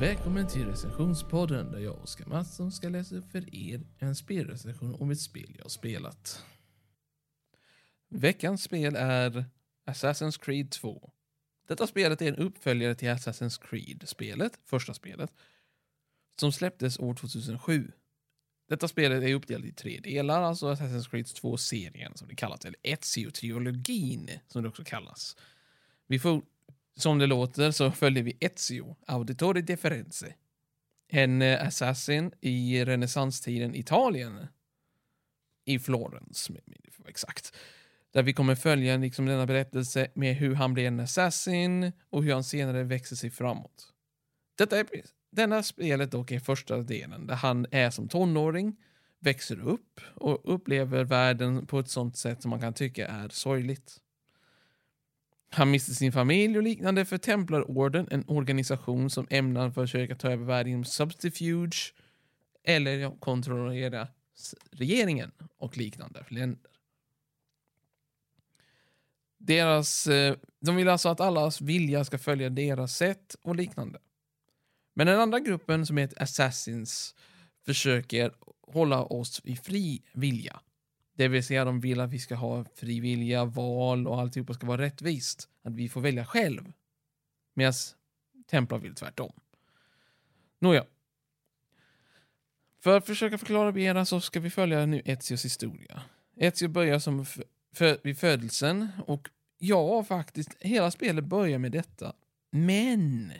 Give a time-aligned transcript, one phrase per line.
[0.00, 4.94] Välkommen till recensionspodden där jag och Oskar Mattsson ska läsa upp för er en spelrecension
[4.94, 6.44] om ett spel jag har spelat.
[8.08, 9.44] Veckans spel är
[9.86, 11.10] Assassin's Creed 2.
[11.68, 15.32] Detta spelet är en uppföljare till Assassin's Creed-spelet, första spelet,
[16.40, 17.92] som släpptes år 2007.
[18.68, 22.78] Detta spelet är uppdelat i tre delar, alltså Assassin's Creed 2-serien som det kallas, eller
[22.82, 25.36] Ezio-trilogin som det också kallas.
[26.06, 26.42] Vi får
[27.00, 30.34] som det låter så följer vi Ezio, Auditore Deferenze.
[31.08, 34.46] En eh, assassin i renässanstiden Italien.
[35.64, 36.50] I Florens,
[37.08, 37.56] exakt.
[38.12, 42.32] Där vi kommer följa liksom denna berättelse med hur han blir en assassin och hur
[42.32, 43.92] han senare växer sig framåt.
[44.58, 44.86] Detta är,
[45.32, 48.76] denna spelet dock är första delen där han är som tonåring,
[49.20, 54.00] växer upp och upplever världen på ett sånt sätt som man kan tycka är sorgligt.
[55.50, 60.44] Han miste sin familj och liknande för Templarorden, en organisation som ämnar försöka ta över
[60.44, 61.94] världen genom subterfuge
[62.64, 64.08] eller kontrollera
[64.70, 66.70] regeringen och liknande länder.
[69.38, 73.98] Deras, eh, de vill alltså att allas vilja ska följa deras sätt och liknande.
[74.94, 77.14] Men den andra gruppen som heter Assassins
[77.66, 78.32] försöker
[78.72, 80.60] hålla oss i fri vilja.
[81.18, 84.82] Det vill säga de vill att vi ska ha frivilliga val och alltihopa ska vara
[84.82, 85.48] rättvist.
[85.62, 86.72] Att vi får välja själv.
[87.54, 87.72] Medan
[88.50, 89.32] Templar vill tvärtom.
[90.58, 90.84] Nåja.
[92.80, 96.02] För att försöka förklara mera så ska vi följa nu Ezios historia.
[96.36, 97.26] Ezio börjar som
[98.02, 102.12] vid födelsen och ja, faktiskt, hela spelet börjar med detta.
[102.50, 103.32] Men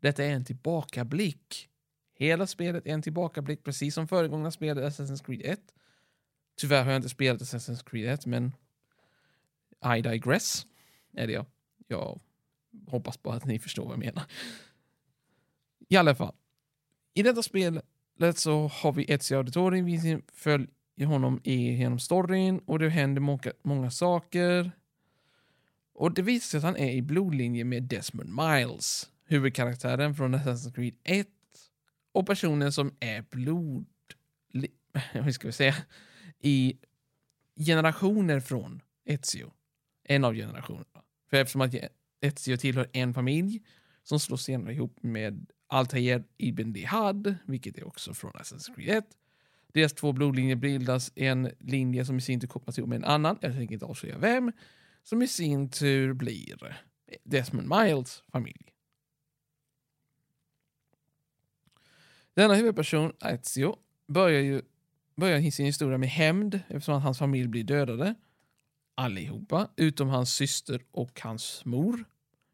[0.00, 1.68] detta är en tillbakablick.
[2.14, 5.60] Hela spelet är en tillbakablick, precis som föregångna spelet Assassin's Creed 1.
[6.60, 8.52] Tyvärr har jag inte spelat Assassin's Creed 1, men
[9.96, 10.66] I digress.
[11.16, 11.46] Är det jag.
[11.88, 12.20] Jag
[12.86, 14.24] hoppas bara att ni förstår vad jag menar.
[15.88, 16.34] I alla fall.
[17.14, 17.84] I detta spelet
[18.34, 19.86] så har vi Ezio Auditorium.
[19.86, 24.72] Vi följer honom genom storyn och det händer många, många saker.
[25.92, 30.74] Och det visar sig att han är i blodlinje med Desmond Miles, huvudkaraktären från Assassin's
[30.74, 31.28] Creed 1
[32.12, 33.86] och personen som är blod...
[35.12, 35.74] Hur ska vi säga?
[36.40, 36.78] I
[37.56, 39.52] generationer från Ezio.
[40.04, 41.02] En av generationerna.
[41.30, 41.74] För eftersom att
[42.20, 43.62] Ezio tillhör en familj
[44.02, 49.04] som slås senare ihop med Altair Ibn Dihad, vilket är också från Assassin's Creed 1.
[49.72, 53.38] Deras två blodlinjer bildas en linje som i sin tur kopplas ihop med en annan,
[53.40, 54.52] jag tänker inte avslöja vem,
[55.02, 56.82] som i sin tur blir
[57.24, 58.74] Desmond Miles familj.
[62.34, 64.62] Denna huvudperson, Ezio, börjar ju
[65.20, 68.14] börjar sin historia med hämnd eftersom att hans familj blir dödade.
[68.94, 72.04] Allihopa, utom hans syster och hans mor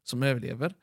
[0.05, 0.75] som överlever.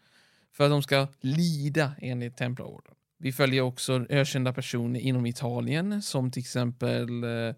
[0.52, 2.94] För att de ska lida enligt Templarorden.
[3.18, 7.56] Vi följer också ökända personer inom Italien som till exempel eh,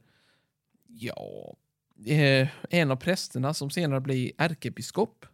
[0.87, 1.55] ja,
[2.05, 5.25] eh, en av prästerna som senare blir ärkebiskop.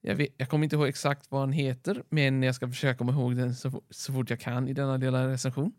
[0.00, 3.12] Jag, vet, jag kommer inte ihåg exakt vad han heter, men jag ska försöka komma
[3.12, 5.72] ihåg den så, så fort jag kan i denna lilla recension.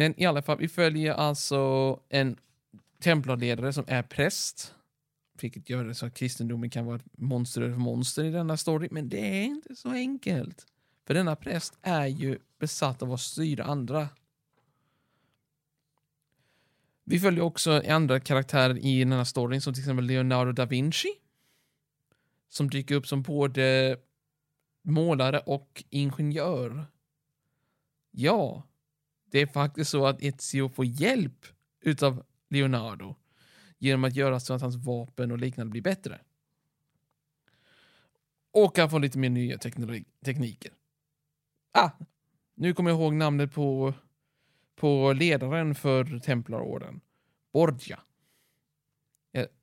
[0.00, 2.36] Men i alla fall, vi följer alltså en
[3.00, 4.74] templarledare som är präst.
[5.40, 8.88] Vilket gör det så att kristendomen kan vara ett monster över monster i denna story.
[8.90, 10.66] Men det är inte så enkelt.
[11.06, 14.08] För denna präst är ju besatt av att styra andra.
[17.04, 21.12] Vi följer också andra karaktärer i den här storyn som till exempel Leonardo da Vinci.
[22.48, 23.96] Som dyker upp som både
[24.82, 26.86] målare och ingenjör.
[28.10, 28.66] Ja,
[29.30, 31.46] det är faktiskt så att Ezio får hjälp
[31.80, 33.14] utav Leonardo
[33.78, 36.20] genom att göra så att hans vapen och liknande blir bättre.
[38.52, 39.58] Och han får lite mer nya
[40.24, 40.72] tekniker.
[41.72, 41.90] Ah,
[42.54, 43.94] nu kommer jag ihåg namnet på,
[44.76, 47.00] på ledaren för Templarorden.
[47.52, 48.00] Borgia.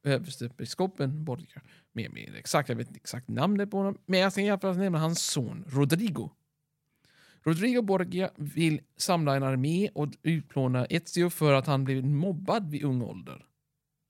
[0.03, 1.61] Överstebiskopen Borgia.
[1.91, 3.97] Mer, mer exakt, jag vet inte exakt namnet på honom.
[4.05, 6.29] Men jag ska i alla fall nämna hans son Rodrigo.
[7.47, 12.83] Rodrigo Borgia vill samla en armé och utplåna Ezio för att han blivit mobbad vid
[12.83, 13.45] ung ålder.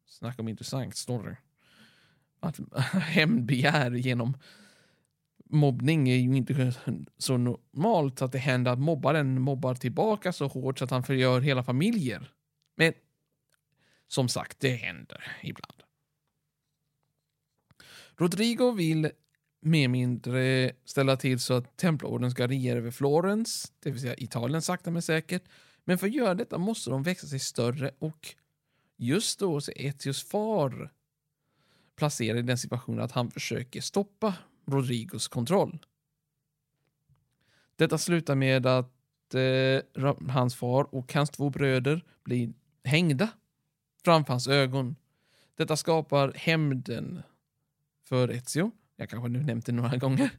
[0.06, 1.36] Snacka om intressant story.
[2.40, 2.60] Att
[2.94, 4.38] hämndbegär genom
[5.46, 6.74] mobbning är ju inte
[7.18, 11.42] så normalt att det händer att mobbaren mobbar tillbaka så hårt så att han förgör
[11.42, 12.32] hela familjer.
[12.76, 12.94] Men
[14.08, 15.84] som sagt, det händer ibland.
[18.16, 19.12] Rodrigo vill
[19.60, 24.62] mer mindre ställa till så att tempelorden ska regera över Florens, det vill säga Italien
[24.62, 25.44] sakta men säkert.
[25.84, 28.36] Men för att göra detta måste de växa sig större och
[28.98, 30.94] just då så är Etios far
[31.96, 34.34] placerad i den situationen att han försöker stoppa
[34.66, 35.86] Rodrigos kontroll.
[37.76, 43.30] Detta slutar med att eh, hans far och hans två bröder blir hängda
[44.06, 44.96] framför hans ögon.
[45.56, 47.22] Detta skapar hämnden
[48.04, 48.72] för Ezio.
[48.98, 50.30] Jag kanske nu nämnt det några gånger,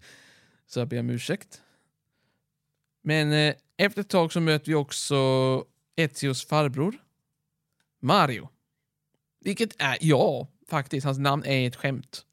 [0.67, 1.63] så jag ber om ursäkt.
[3.03, 5.17] Men eh, efter ett tag så möter vi också
[5.97, 6.95] Ezios farbror,
[8.01, 8.49] Mario.
[9.41, 12.25] Vilket är, ja, faktiskt, hans namn är ett skämt.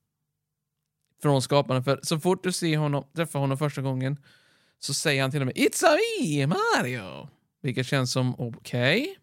[1.21, 4.17] Från skaparen, för så fort du ser honom, träffar honom första gången
[4.79, 7.29] så säger han till och med It's a me, Mario!
[7.61, 9.01] Vilket känns som okej.
[9.01, 9.15] Okay.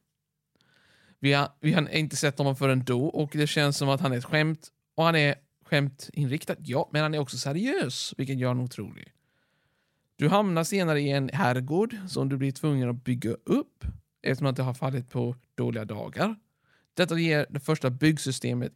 [1.19, 4.13] Vi, har, vi har inte sett honom förrän då och det känns som att han
[4.13, 4.69] är ett skämt.
[4.95, 5.35] Och han är
[5.73, 9.13] skämtinriktad, ja, men han är också seriös, vilket gör honom otrolig.
[10.17, 13.85] Du hamnar senare i en herrgård som du blir tvungen att bygga upp
[14.23, 16.37] eftersom att det har fallit på dåliga dagar.
[16.95, 18.73] Detta ger det första byggsystemet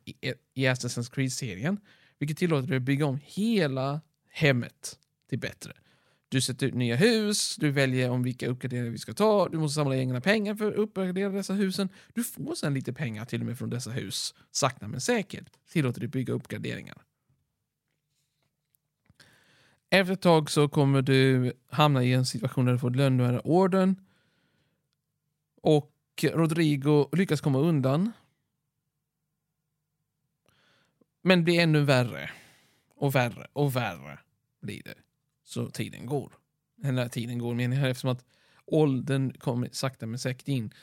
[0.54, 1.80] i Assassin's Creed-serien,
[2.18, 4.00] vilket tillåter dig att bygga om hela
[4.30, 4.98] hemmet
[5.28, 5.72] till bättre.
[6.36, 9.74] Du sätter ut nya hus, du väljer om vilka uppgraderingar vi ska ta, du måste
[9.74, 11.88] samla egna pengar för att uppgradera dessa husen.
[12.14, 16.00] Du får sedan lite pengar till och med från dessa hus, sakta men säkert, tillåter
[16.00, 17.02] dig bygga uppgraderingar.
[19.90, 24.00] Efter ett tag så kommer du hamna i en situation där du får lönnmöra orden
[25.62, 25.92] och
[26.22, 28.12] Rodrigo lyckas komma undan.
[31.22, 32.30] Men blir ännu värre
[32.94, 34.18] och värre och värre
[34.60, 35.05] blir det
[35.46, 36.32] så tiden går.
[36.84, 38.24] Eller tiden går menar jag eftersom att
[38.64, 40.74] åldern kommer sakta men säkert in.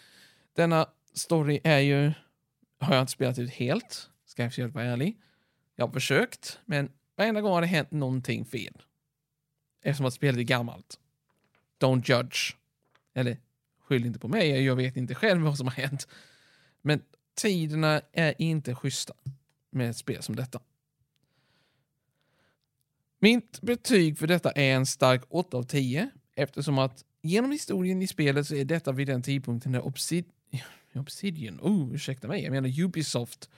[0.53, 2.11] Denna story är ju,
[2.79, 5.19] har jag inte spelat ut helt, ska jag försöka vara ärlig.
[5.75, 8.81] Jag har försökt, men varenda gång har det hänt någonting fel.
[9.81, 10.99] Eftersom att spelet är gammalt.
[11.79, 12.55] Don't judge.
[13.13, 13.37] Eller
[13.79, 16.07] skyll inte på mig, jag vet inte själv vad som har hänt.
[16.81, 17.01] Men
[17.35, 19.13] tiderna är inte schyssta
[19.69, 20.59] med ett spel som detta.
[23.23, 28.07] Mitt betyg för detta är en stark 8 av 10 eftersom att genom historien i
[28.07, 30.25] spelet så är detta vid den tidpunkten när Obsid
[30.95, 33.49] Obsidian, oh, ursäkta mig, jag menar Ubisoft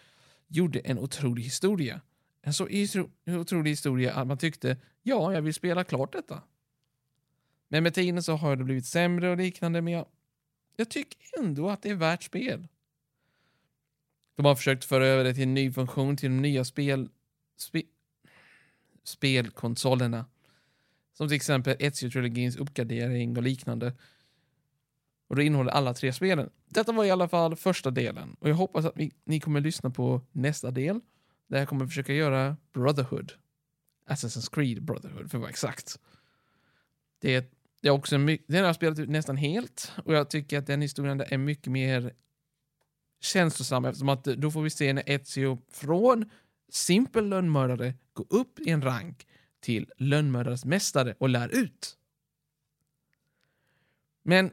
[0.48, 2.02] gjorde en otrolig historia.
[2.42, 2.68] En så
[3.26, 6.44] otrolig historia att man tyckte, ja, jag vill spela klart detta.
[7.68, 10.06] Men med tiden så har det blivit sämre och liknande, men jag,
[10.76, 12.68] jag tycker ändå att det är värt spel.
[14.36, 17.10] De har försökt föra över det till en ny funktion, till de nya spel,
[17.58, 17.82] spe,
[19.08, 20.26] spelkonsolerna.
[21.14, 23.94] Som till exempel Ezio-trilogins uppgradering och liknande.
[25.28, 26.50] Och det innehåller alla tre spelen.
[26.70, 30.22] Detta var i alla fall första delen och jag hoppas att ni kommer lyssna på
[30.32, 31.00] nästa del
[31.48, 33.32] där jag kommer försöka göra Brotherhood.
[34.08, 36.00] Assassin's Creed Brotherhood för att vara exakt.
[37.20, 37.46] Det är,
[37.82, 40.82] det är också den har jag spelat ut nästan helt och jag tycker att den
[40.82, 42.14] historien är mycket mer
[43.22, 46.30] känslosam eftersom att då får vi se när Ezio från
[46.70, 49.28] simpel lönnmördare gå upp i en rank
[49.60, 51.98] till lönnmördarens mästare och lär ut.
[54.24, 54.52] Men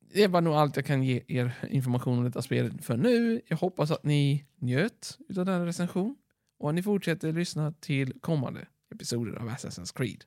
[0.00, 3.40] det var nog allt jag kan ge er information om detta spel för nu.
[3.46, 6.16] Jag hoppas att ni njöt av denna recension
[6.58, 10.24] och att ni fortsätter lyssna till kommande episoder av Assassin's Creed.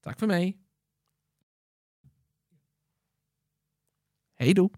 [0.00, 0.58] Tack för mig.
[4.34, 4.70] Hej då!